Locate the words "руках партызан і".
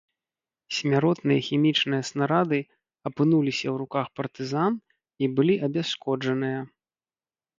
3.81-5.31